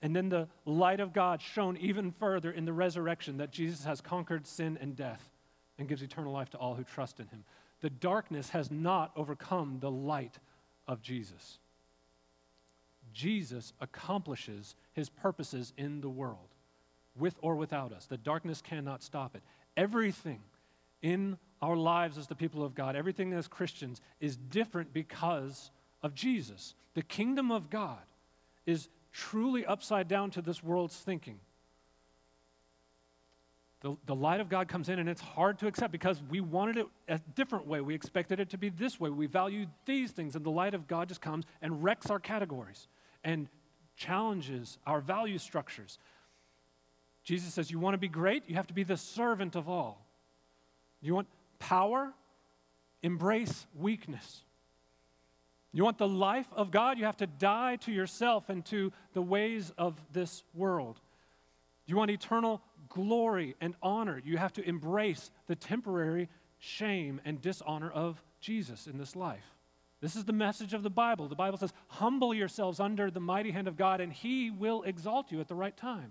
[0.00, 4.00] And then the light of God shone even further in the resurrection that Jesus has
[4.00, 5.28] conquered sin and death
[5.78, 7.44] and gives eternal life to all who trust in him.
[7.80, 10.38] The darkness has not overcome the light
[10.86, 11.58] of Jesus.
[13.12, 16.48] Jesus accomplishes his purposes in the world,
[17.16, 18.06] with or without us.
[18.06, 19.42] The darkness cannot stop it.
[19.76, 20.40] Everything
[21.02, 25.70] in our lives as the people of God, everything as Christians, is different because
[26.02, 26.74] of Jesus.
[26.94, 27.98] The kingdom of God
[28.66, 31.40] is truly upside down to this world's thinking.
[33.80, 36.78] The, the light of God comes in and it's hard to accept because we wanted
[36.78, 37.80] it a different way.
[37.80, 39.08] We expected it to be this way.
[39.08, 42.88] We valued these things, and the light of God just comes and wrecks our categories
[43.22, 43.48] and
[43.96, 45.98] challenges our value structures.
[47.22, 48.44] Jesus says, You want to be great?
[48.48, 50.04] You have to be the servant of all.
[51.00, 52.12] You want power?
[53.02, 54.42] Embrace weakness.
[55.72, 56.98] You want the life of God?
[56.98, 61.00] You have to die to yourself and to the ways of this world.
[61.86, 62.60] You want eternal
[62.98, 64.20] glory and honor.
[64.24, 69.54] You have to embrace the temporary shame and dishonor of Jesus in this life.
[70.00, 71.28] This is the message of the Bible.
[71.28, 75.30] The Bible says, Humble yourselves under the mighty hand of God, and He will exalt
[75.30, 76.10] you at the right time.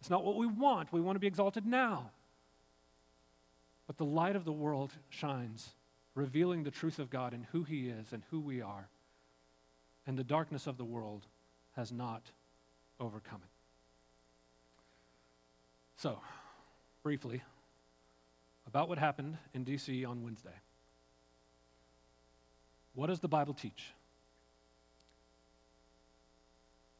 [0.00, 0.92] It's not what we want.
[0.92, 2.12] We want to be exalted now.
[3.88, 5.74] But the light of the world shines,
[6.14, 8.88] revealing the truth of God and who He is and who we are.
[10.06, 11.26] And the darkness of the world
[11.74, 12.30] has not
[13.00, 13.57] overcome it.
[15.98, 16.20] So,
[17.02, 17.42] briefly,
[18.68, 20.04] about what happened in D.C.
[20.04, 20.54] on Wednesday.
[22.94, 23.92] What does the Bible teach?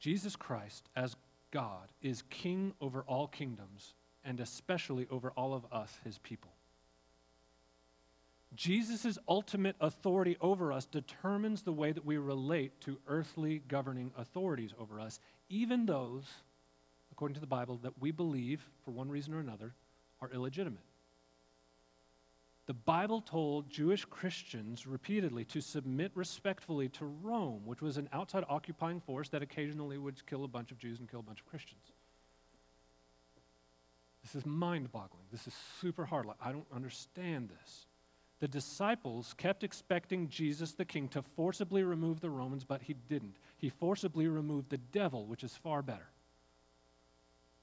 [0.01, 1.15] Jesus Christ, as
[1.53, 6.51] God, is king over all kingdoms, and especially over all of us, his people.
[8.57, 14.75] Jesus' ultimate authority over us determines the way that we relate to earthly governing authorities
[14.77, 16.25] over us, even those
[17.19, 19.75] according to the Bible, that we believe, for one reason or another,
[20.21, 20.85] are illegitimate.
[22.67, 28.45] The Bible told Jewish Christians repeatedly to submit respectfully to Rome, which was an outside
[28.49, 31.47] occupying force that occasionally would kill a bunch of Jews and kill a bunch of
[31.47, 31.83] Christians.
[34.23, 35.25] This is mind boggling.
[35.33, 36.25] This is super hard.
[36.25, 37.87] Like, I don't understand this.
[38.39, 43.39] The disciples kept expecting Jesus the king to forcibly remove the Romans, but he didn't.
[43.57, 46.07] He forcibly removed the devil, which is far better.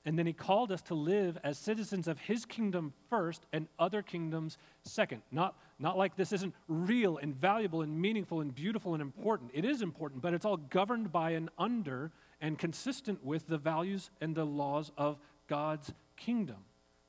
[0.07, 4.03] And then he called us to live as citizens of his kingdom first and other
[4.03, 5.23] kingdoms second.
[5.31, 9.49] Not, not like this isn't real and valuable and meaningful and beautiful and important.
[9.55, 14.11] It is important, but it's all governed by and under and consistent with the values
[14.21, 16.57] and the laws of God's kingdom,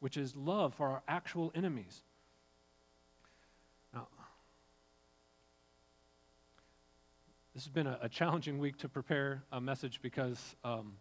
[0.00, 2.02] which is love for our actual enemies.
[3.92, 4.08] Now,
[7.54, 10.56] this has been a, a challenging week to prepare a message because.
[10.64, 10.94] Um,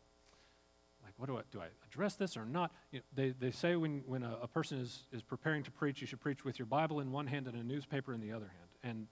[1.17, 1.61] what do I do?
[1.61, 2.71] I address this or not?
[2.91, 6.01] You know, they, they say when, when a, a, person is, is preparing to preach,
[6.01, 8.47] you should preach with your Bible in one hand and a newspaper in the other
[8.47, 8.69] hand.
[8.83, 9.07] And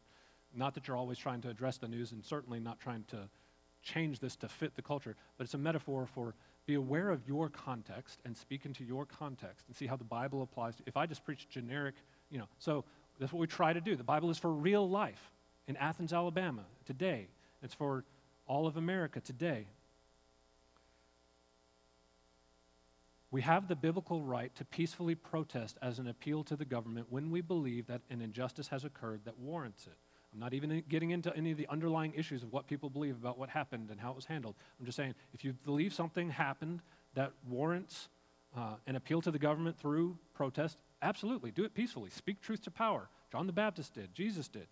[0.53, 3.29] not that you're always trying to address the news and certainly not trying to
[3.81, 6.35] change this to fit the culture, but it's a metaphor for
[6.65, 10.41] be aware of your context and speak into your context and see how the Bible
[10.41, 10.75] applies.
[10.77, 11.95] To, if I just preach generic,
[12.29, 12.85] you know, so
[13.19, 13.95] that's what we try to do.
[13.95, 15.31] The Bible is for real life.
[15.67, 17.27] in Athens, Alabama today.
[17.61, 18.03] It's for
[18.47, 19.67] all of America today.
[23.33, 27.31] We have the biblical right to peacefully protest as an appeal to the government when
[27.31, 29.97] we believe that an injustice has occurred that warrants it.
[30.31, 33.39] I'm not even getting into any of the underlying issues of what people believe about
[33.39, 34.53] what happened and how it was handled.
[34.79, 36.81] I'm just saying, if you believe something happened
[37.15, 38.07] that warrants
[38.55, 42.11] uh, an appeal to the government through protest, absolutely, do it peacefully.
[42.11, 43.09] Speak truth to power.
[43.31, 44.67] John the Baptist did, Jesus did.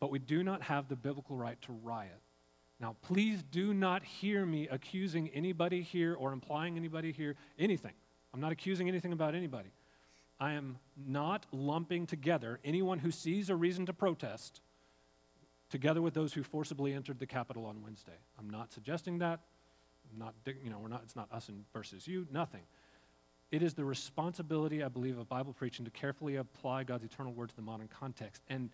[0.00, 2.18] But we do not have the biblical right to riot.
[2.80, 7.92] Now, please do not hear me accusing anybody here or implying anybody here anything.
[8.32, 9.70] I'm not accusing anything about anybody.
[10.38, 14.62] I am not lumping together anyone who sees a reason to protest
[15.68, 18.18] together with those who forcibly entered the Capitol on Wednesday.
[18.38, 19.40] I'm not suggesting that.
[20.10, 22.62] I'm not, you know, we're not, it's not us versus you, nothing.
[23.50, 27.50] It is the responsibility, I believe, of Bible preaching to carefully apply God's eternal word
[27.50, 28.42] to the modern context.
[28.48, 28.70] And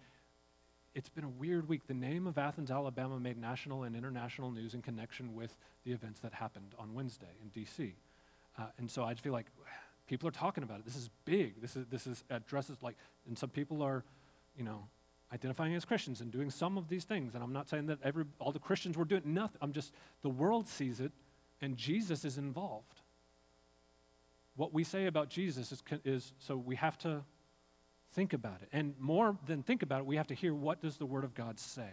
[0.96, 1.86] it's been a weird week.
[1.86, 5.54] The name of Athens, Alabama made national and international news in connection with
[5.84, 7.94] the events that happened on Wednesday in D.C.
[8.58, 9.44] Uh, and so I just feel like
[10.08, 10.86] people are talking about it.
[10.86, 11.60] This is big.
[11.60, 12.96] This is, this is addresses like,
[13.28, 14.04] and some people are,
[14.56, 14.88] you know,
[15.34, 17.34] identifying as Christians and doing some of these things.
[17.34, 19.58] And I'm not saying that every, all the Christians were doing nothing.
[19.60, 21.12] I'm just, the world sees it
[21.60, 23.02] and Jesus is involved.
[24.54, 27.22] What we say about Jesus is, is so we have to
[28.16, 28.68] think about it.
[28.72, 31.34] And more than think about it, we have to hear what does the Word of
[31.34, 31.90] God say.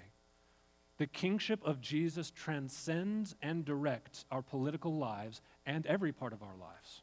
[0.98, 6.56] The kingship of Jesus transcends and directs our political lives and every part of our
[6.56, 7.02] lives.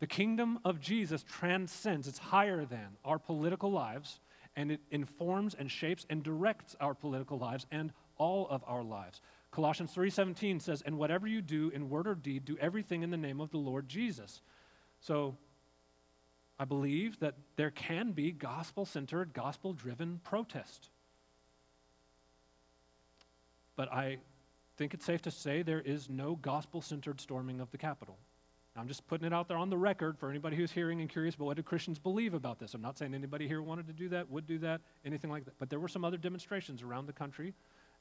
[0.00, 4.18] The kingdom of Jesus transcends, it's higher than our political lives,
[4.56, 9.20] and it informs and shapes and directs our political lives and all of our lives.
[9.52, 13.16] Colossians 3:17 says, "And whatever you do in word or deed, do everything in the
[13.16, 14.42] name of the Lord Jesus."
[14.98, 15.38] So
[16.58, 20.90] I believe that there can be gospel centered, gospel driven protest.
[23.76, 24.18] But I
[24.76, 28.18] think it's safe to say there is no gospel centered storming of the Capitol.
[28.74, 31.34] I'm just putting it out there on the record for anybody who's hearing and curious
[31.34, 32.72] about what do Christians believe about this.
[32.72, 35.54] I'm not saying anybody here wanted to do that, would do that, anything like that.
[35.58, 37.52] But there were some other demonstrations around the country,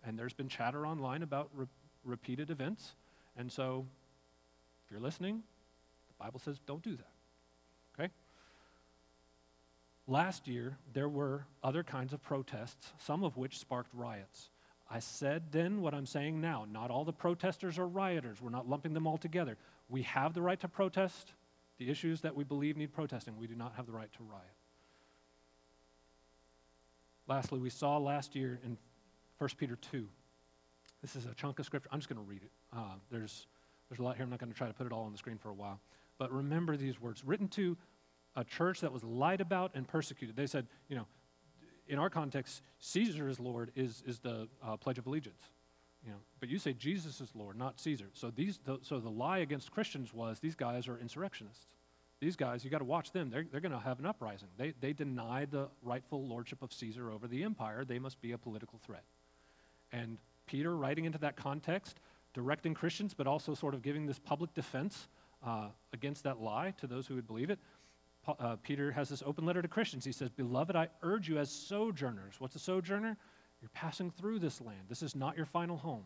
[0.06, 1.66] and there's been chatter online about re-
[2.06, 2.96] repeated events.
[3.36, 3.86] And so,
[4.86, 5.44] if you're listening,
[6.08, 8.00] the Bible says don't do that.
[8.00, 8.12] Okay?
[10.12, 14.50] Last year, there were other kinds of protests, some of which sparked riots.
[14.90, 16.66] I said then what I'm saying now.
[16.70, 18.42] Not all the protesters are rioters.
[18.42, 19.56] We're not lumping them all together.
[19.88, 21.32] We have the right to protest
[21.78, 23.38] the issues that we believe need protesting.
[23.38, 24.44] We do not have the right to riot.
[27.26, 28.78] Lastly, we saw last year in
[29.38, 30.06] 1 Peter 2.
[31.02, 31.88] This is a chunk of scripture.
[31.90, 32.52] I'm just going to read it.
[32.76, 33.48] Uh, there's,
[33.88, 34.26] there's a lot here.
[34.26, 35.80] I'm not going to try to put it all on the screen for a while.
[36.18, 37.78] But remember these words written to
[38.36, 40.36] a church that was lied about and persecuted.
[40.36, 41.08] They said, you know,
[41.88, 45.42] in our context, Caesar is Lord is, is the uh, Pledge of Allegiance.
[46.06, 48.08] You know, but you say Jesus is Lord, not Caesar.
[48.14, 51.68] So, these, the, so the lie against Christians was these guys are insurrectionists.
[52.20, 53.30] These guys, you got to watch them.
[53.30, 54.48] They're, they're going to have an uprising.
[54.58, 57.84] They, they deny the rightful lordship of Caesar over the empire.
[57.84, 59.04] They must be a political threat.
[59.92, 62.00] And Peter, writing into that context,
[62.34, 65.08] directing Christians, but also sort of giving this public defense
[65.46, 67.60] uh, against that lie to those who would believe it,
[68.28, 70.06] uh, Peter has this open letter to Christians.
[70.06, 72.36] He says, Beloved, I urge you as sojourners.
[72.40, 73.18] What's a sojourner?
[73.62, 74.82] You're passing through this land.
[74.90, 76.04] This is not your final home.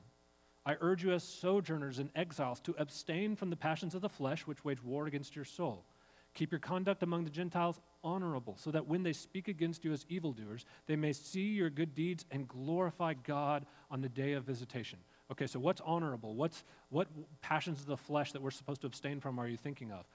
[0.66, 4.48] I urge you as sojourners and exiles to abstain from the passions of the flesh
[4.48, 5.86] which wage war against your soul.
[6.34, 10.06] Keep your conduct among the Gentiles honorable, so that when they speak against you as
[10.10, 15.00] evildoers, they may see your good deeds and glorify God on the day of visitation.
[15.32, 16.36] Okay, so what's honorable?
[16.36, 17.08] What's, what
[17.42, 20.06] passions of the flesh that we're supposed to abstain from are you thinking of?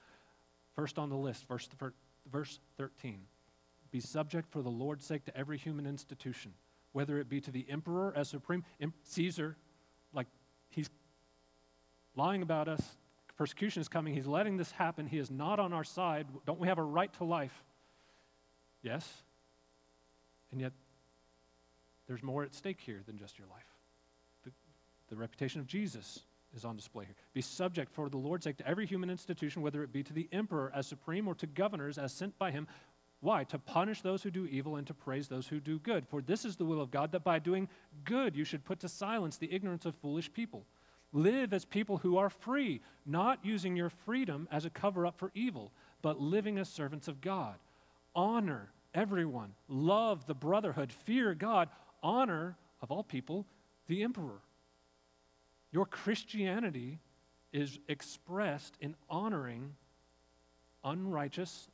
[0.74, 1.68] First on the list, verse,
[2.30, 3.20] verse 13.
[3.90, 6.52] Be subject for the Lord's sake to every human institution,
[6.92, 8.64] whether it be to the emperor as supreme,
[9.04, 9.56] Caesar,
[10.12, 10.28] like
[10.68, 10.88] he's
[12.14, 12.80] lying about us,
[13.37, 16.26] persecution is coming, he's letting this happen, he is not on our side.
[16.46, 17.64] Don't we have a right to life?
[18.83, 19.09] Yes.
[20.52, 20.72] And yet,
[22.06, 23.66] there's more at stake here than just your life.
[24.44, 24.52] The,
[25.09, 26.20] the reputation of Jesus
[26.54, 27.14] is on display here.
[27.32, 30.28] Be subject for the Lord's sake to every human institution, whether it be to the
[30.32, 32.66] emperor as supreme or to governors as sent by him.
[33.20, 33.44] Why?
[33.44, 36.07] To punish those who do evil and to praise those who do good.
[36.09, 37.68] For this is the will of God that by doing
[38.05, 40.64] good you should put to silence the ignorance of foolish people.
[41.12, 45.30] Live as people who are free, not using your freedom as a cover up for
[45.34, 45.72] evil,
[46.03, 47.57] but living as servants of God.
[48.14, 51.68] Honor everyone, love the brotherhood, fear God,
[52.03, 53.46] honor, of all people,
[53.88, 54.40] the emperor.
[55.73, 56.99] Your Christianity
[57.53, 59.75] is expressed in honoring
[60.85, 61.68] unrighteous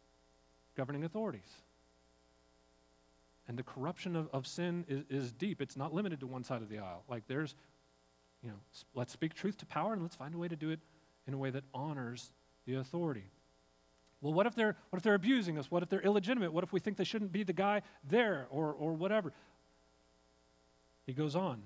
[0.77, 1.51] governing authorities.
[3.49, 5.63] And the corruption of, of sin is, is deep.
[5.63, 7.05] It's not limited to one side of the aisle.
[7.09, 7.55] Like there's,
[8.43, 8.57] you know,
[8.95, 10.81] let's speak truth to power and let's find a way to do it
[11.27, 12.33] in a way that honors
[12.67, 13.31] the authority.
[14.21, 15.71] Well, what if they're what if they're abusing us?
[15.71, 16.53] What if they're illegitimate?
[16.53, 19.33] What if we think they shouldn't be the guy there or or whatever?
[21.07, 21.63] He goes on.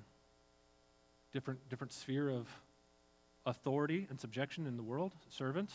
[1.33, 2.49] Different different sphere of
[3.47, 5.15] authority and subjection in the world.
[5.29, 5.73] Servants,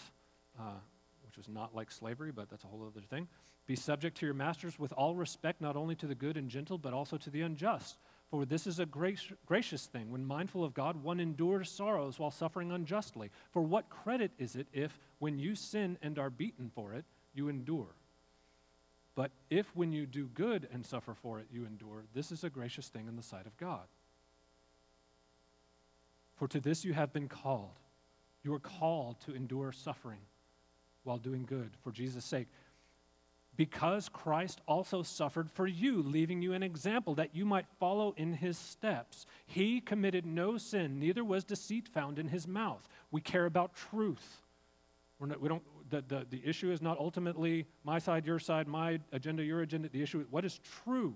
[0.59, 0.79] uh,
[1.25, 3.27] which is not like slavery, but that's a whole other thing.
[3.67, 6.77] Be subject to your masters with all respect, not only to the good and gentle,
[6.77, 7.97] but also to the unjust.
[8.29, 10.11] For this is a grace, gracious thing.
[10.11, 13.31] When mindful of God, one endures sorrows while suffering unjustly.
[13.51, 17.49] For what credit is it if, when you sin and are beaten for it, you
[17.49, 17.95] endure?
[19.15, 22.49] But if, when you do good and suffer for it, you endure, this is a
[22.49, 23.87] gracious thing in the sight of God.
[26.35, 27.79] For to this you have been called.
[28.43, 30.19] You are called to endure suffering
[31.03, 32.47] while doing good for Jesus' sake
[33.57, 38.33] because Christ also suffered for you, leaving you an example that you might follow in
[38.33, 39.25] his steps.
[39.45, 42.87] He committed no sin, neither was deceit found in his mouth.
[43.11, 44.41] We care about truth.
[45.19, 48.67] We're not, we don't, the, the, the issue is not ultimately my side, your side,
[48.67, 49.87] my agenda, your agenda.
[49.89, 51.15] The issue is what is true.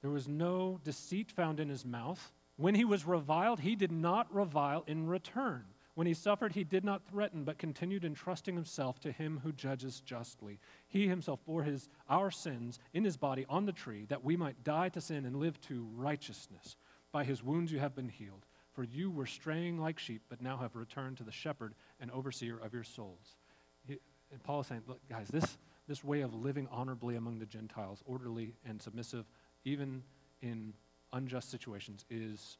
[0.00, 2.32] There was no deceit found in his mouth.
[2.58, 5.64] When he was reviled, he did not revile in return.
[5.94, 10.00] When he suffered, he did not threaten, but continued entrusting himself to him who judges
[10.00, 10.58] justly.
[10.88, 14.64] He himself bore his, our sins in his body on the tree, that we might
[14.64, 16.76] die to sin and live to righteousness.
[17.12, 18.44] By his wounds you have been healed.
[18.72, 22.58] For you were straying like sheep, but now have returned to the shepherd and overseer
[22.58, 23.36] of your souls.
[23.84, 23.98] He,
[24.32, 28.02] and Paul is saying, look, guys, this, this way of living honorably among the Gentiles,
[28.04, 29.26] orderly and submissive,
[29.64, 30.02] even
[30.42, 30.74] in
[31.12, 32.58] unjust situations, is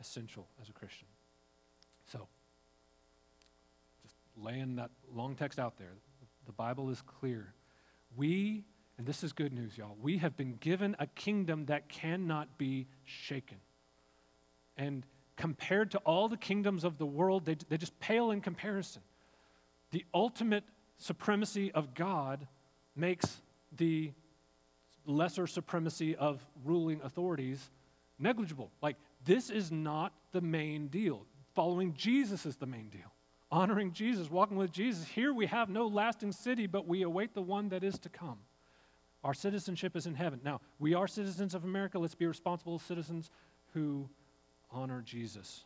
[0.00, 1.08] essential as a Christian.
[2.06, 2.26] So,
[4.02, 5.92] just laying that long text out there.
[6.46, 7.54] The Bible is clear.
[8.16, 8.64] We,
[8.98, 12.86] and this is good news, y'all, we have been given a kingdom that cannot be
[13.04, 13.58] shaken.
[14.76, 15.04] And
[15.36, 19.02] compared to all the kingdoms of the world, they, they just pale in comparison.
[19.90, 20.64] The ultimate
[20.98, 22.46] supremacy of God
[22.96, 23.40] makes
[23.76, 24.12] the
[25.10, 27.70] lesser supremacy of ruling authorities
[28.18, 28.70] negligible.
[28.80, 31.26] Like, this is not the main deal.
[31.54, 33.12] Following Jesus is the main deal
[33.50, 35.06] honoring Jesus, walking with Jesus.
[35.08, 38.38] Here we have no lasting city, but we await the one that is to come.
[39.24, 40.40] Our citizenship is in heaven.
[40.44, 41.98] Now, we are citizens of America.
[41.98, 43.30] Let's be responsible citizens
[43.74, 44.08] who
[44.70, 45.64] honor Jesus.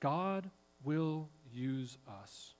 [0.00, 0.50] God
[0.82, 2.54] will use us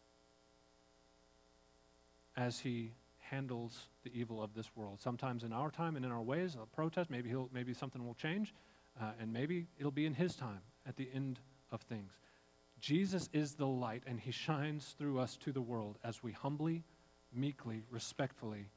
[2.36, 5.00] as he handles the evil of this world.
[5.00, 8.14] Sometimes in our time and in our ways, a protest, maybe, he'll, maybe something will
[8.14, 8.54] change,
[9.00, 11.40] uh, and maybe it'll be in his time at the end
[11.70, 12.12] of things.
[12.80, 16.84] Jesus is the light, and he shines through us to the world as we humbly,
[17.34, 18.68] meekly, respectfully,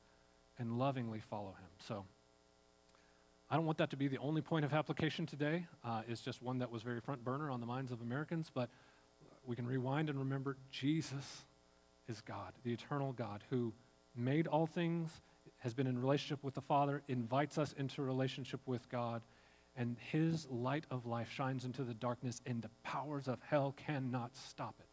[0.57, 1.69] and lovingly follow him.
[1.87, 2.05] So,
[3.49, 5.65] I don't want that to be the only point of application today.
[5.83, 8.69] Uh, it's just one that was very front burner on the minds of Americans, but
[9.45, 11.43] we can rewind and remember Jesus
[12.07, 13.73] is God, the eternal God who
[14.15, 15.21] made all things,
[15.59, 19.21] has been in relationship with the Father, invites us into relationship with God
[19.75, 24.35] and his light of life shines into the darkness, and the powers of hell cannot
[24.35, 24.87] stop it.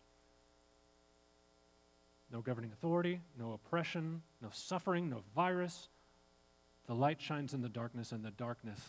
[2.30, 5.88] No governing authority, no oppression, no suffering, no virus.
[6.86, 8.80] The light shines in the darkness, and the darkness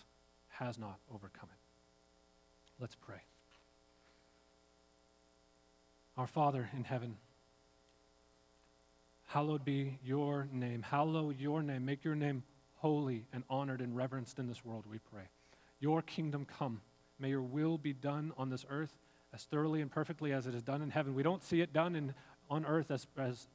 [0.49, 1.59] has not overcome it.
[2.79, 3.21] Let's pray.
[6.17, 7.17] Our Father in heaven,
[9.29, 10.81] hallowed be your name.
[10.81, 11.85] Hallow your name.
[11.85, 12.41] Make your name
[12.77, 15.21] holy and honored and reverenced in this world, we pray.
[15.79, 16.81] Your kingdom come.
[17.19, 18.97] May your will be done on this earth
[19.31, 21.13] as thoroughly and perfectly as it is done in heaven.
[21.13, 22.15] We don't see it done in,
[22.49, 23.47] on earth as, as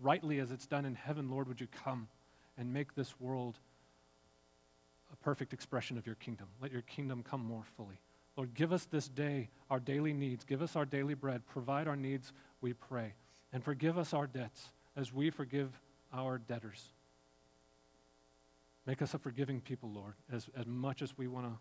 [0.00, 1.30] rightly as it's done in heaven.
[1.30, 2.08] Lord, would you come
[2.56, 3.58] and make this world
[5.12, 6.46] a perfect expression of your kingdom?
[6.62, 8.00] Let your kingdom come more fully.
[8.34, 10.44] Lord, give us this day our daily needs.
[10.44, 11.42] Give us our daily bread.
[11.46, 13.12] Provide our needs, we pray.
[13.52, 15.70] And forgive us our debts as we forgive
[16.12, 16.92] our debtors.
[18.84, 21.52] Make us a forgiving people, Lord, as, as much as we want to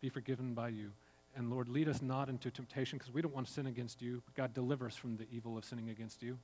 [0.00, 0.92] be forgiven by you.
[1.34, 4.22] And Lord, lead us not into temptation because we don't want to sin against you.
[4.24, 6.38] But God, deliver us from the evil of sinning against you.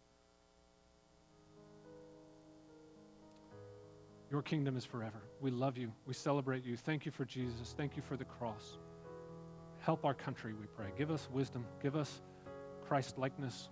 [4.31, 5.23] Your kingdom is forever.
[5.41, 5.93] We love you.
[6.07, 6.77] We celebrate you.
[6.77, 7.75] Thank you for Jesus.
[7.77, 8.79] Thank you for the cross.
[9.81, 10.89] Help our country, we pray.
[10.97, 11.67] Give us wisdom.
[11.83, 12.21] Give us
[12.87, 13.69] Christ likeness.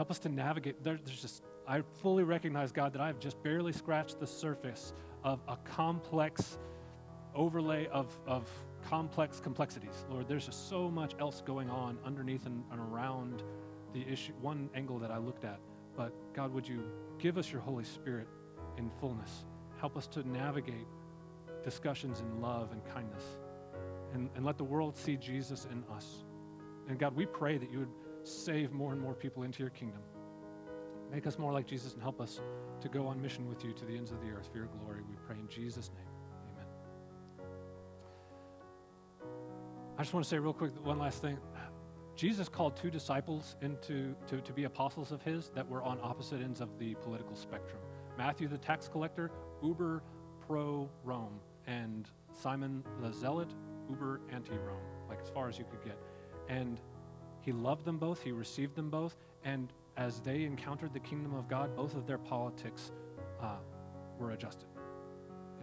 [0.00, 0.82] Help us to navigate.
[0.82, 4.94] There, there's just I fully recognize, God, that I have just barely scratched the surface
[5.24, 6.56] of a complex
[7.34, 8.48] overlay of, of
[8.88, 10.06] complex complexities.
[10.08, 13.42] Lord, there's just so much else going on underneath and, and around
[13.92, 15.60] the issue, one angle that I looked at.
[15.94, 16.82] but God, would you
[17.18, 18.26] give us your Holy Spirit
[18.78, 19.44] in fullness?
[19.80, 20.86] Help us to navigate
[21.62, 23.36] discussions in love and kindness.
[24.14, 26.24] And, and let the world see Jesus in us.
[26.88, 27.88] And God, we pray that you would
[28.22, 30.00] save more and more people into your kingdom.
[31.10, 32.40] Make us more like Jesus and help us
[32.80, 35.00] to go on mission with you to the ends of the earth for your glory.
[35.08, 36.06] We pray in Jesus' name.
[36.52, 36.66] Amen.
[39.98, 41.38] I just want to say real quick one last thing.
[42.16, 46.42] Jesus called two disciples into to, to be apostles of his that were on opposite
[46.42, 47.80] ends of the political spectrum.
[48.18, 49.30] Matthew the tax collector,
[49.62, 50.02] uber
[50.46, 53.48] pro Rome, and Simon the zealot,
[53.88, 55.98] uber anti Rome, like as far as you could get.
[56.48, 56.80] And
[57.42, 61.48] he loved them both, he received them both, and as they encountered the kingdom of
[61.48, 62.92] God, both of their politics
[63.42, 63.56] uh,
[64.18, 64.68] were adjusted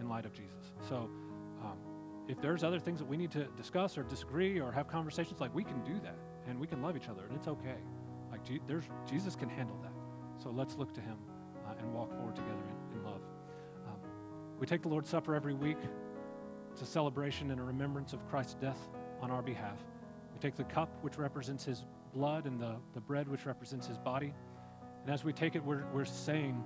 [0.00, 0.72] in light of Jesus.
[0.88, 1.10] So,
[1.62, 1.78] um,
[2.28, 5.54] if there's other things that we need to discuss or disagree or have conversations, like
[5.54, 7.76] we can do that and we can love each other and it's okay.
[8.30, 9.92] Like there's, Jesus can handle that.
[10.42, 11.16] So let's look to him
[11.66, 12.52] uh, and walk forward together
[12.92, 13.22] in, in love.
[13.86, 13.98] Um,
[14.60, 15.78] we take the Lord's Supper every week.
[16.72, 18.88] It's a celebration and a remembrance of Christ's death
[19.20, 19.78] on our behalf.
[20.38, 21.84] We take the cup, which represents his
[22.14, 24.32] blood, and the, the bread, which represents his body.
[25.02, 26.62] And as we take it, we're, we're saying,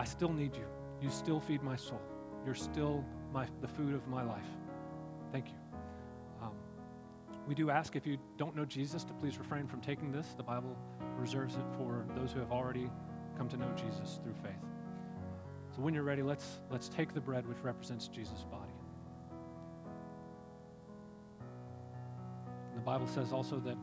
[0.00, 0.64] I still need you.
[1.00, 2.00] You still feed my soul.
[2.44, 4.48] You're still my, the food of my life.
[5.30, 5.54] Thank you.
[6.42, 6.54] Um,
[7.46, 10.34] we do ask if you don't know Jesus to please refrain from taking this.
[10.36, 10.76] The Bible
[11.16, 12.90] reserves it for those who have already
[13.36, 14.64] come to know Jesus through faith.
[15.76, 18.67] So when you're ready, let's, let's take the bread which represents Jesus' body.
[22.88, 23.76] Bible says also that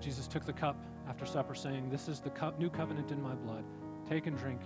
[0.00, 3.34] Jesus took the cup after supper, saying, This is the co- new covenant in my
[3.34, 3.62] blood.
[4.08, 4.62] Take and drink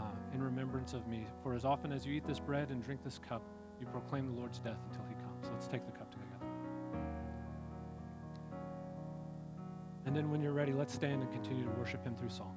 [0.00, 1.24] uh, in remembrance of me.
[1.44, 3.42] For as often as you eat this bread and drink this cup,
[3.78, 5.46] you proclaim the Lord's death until he comes.
[5.52, 6.52] Let's take the cup together.
[10.04, 12.56] And then when you're ready, let's stand and continue to worship him through song.